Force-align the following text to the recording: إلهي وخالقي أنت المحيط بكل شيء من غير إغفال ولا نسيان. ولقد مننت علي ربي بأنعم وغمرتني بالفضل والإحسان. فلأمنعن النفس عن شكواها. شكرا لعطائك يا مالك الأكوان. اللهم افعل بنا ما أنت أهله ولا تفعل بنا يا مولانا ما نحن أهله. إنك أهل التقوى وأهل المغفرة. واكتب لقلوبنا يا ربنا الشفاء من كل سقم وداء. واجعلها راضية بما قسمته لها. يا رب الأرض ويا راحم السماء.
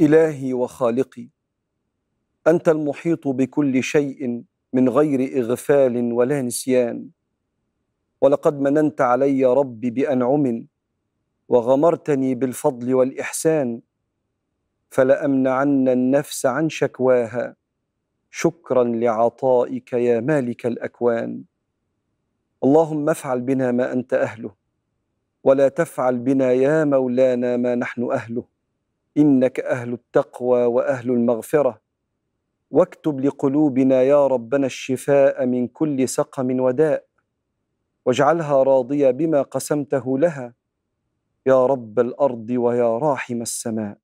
إلهي 0.00 0.52
وخالقي 0.52 1.28
أنت 2.46 2.68
المحيط 2.68 3.28
بكل 3.28 3.82
شيء 3.82 4.42
من 4.72 4.88
غير 4.88 5.38
إغفال 5.38 6.12
ولا 6.12 6.42
نسيان. 6.42 7.08
ولقد 8.20 8.60
مننت 8.60 9.00
علي 9.00 9.44
ربي 9.44 9.90
بأنعم 9.90 10.66
وغمرتني 11.48 12.34
بالفضل 12.34 12.94
والإحسان. 12.94 13.80
فلأمنعن 14.90 15.88
النفس 15.88 16.46
عن 16.46 16.68
شكواها. 16.68 17.56
شكرا 18.30 18.84
لعطائك 18.84 19.92
يا 19.92 20.20
مالك 20.20 20.66
الأكوان. 20.66 21.51
اللهم 22.64 23.10
افعل 23.10 23.40
بنا 23.40 23.72
ما 23.72 23.92
أنت 23.92 24.14
أهله 24.14 24.54
ولا 25.44 25.68
تفعل 25.68 26.18
بنا 26.18 26.52
يا 26.52 26.84
مولانا 26.84 27.56
ما 27.56 27.74
نحن 27.74 28.12
أهله. 28.12 28.44
إنك 29.18 29.60
أهل 29.60 29.92
التقوى 29.92 30.64
وأهل 30.64 31.10
المغفرة. 31.10 31.80
واكتب 32.70 33.20
لقلوبنا 33.20 34.02
يا 34.02 34.26
ربنا 34.26 34.66
الشفاء 34.66 35.46
من 35.46 35.68
كل 35.68 36.08
سقم 36.08 36.60
وداء. 36.60 37.04
واجعلها 38.06 38.62
راضية 38.62 39.10
بما 39.10 39.42
قسمته 39.42 40.18
لها. 40.18 40.54
يا 41.46 41.66
رب 41.66 42.00
الأرض 42.00 42.50
ويا 42.50 42.98
راحم 42.98 43.42
السماء. 43.42 43.98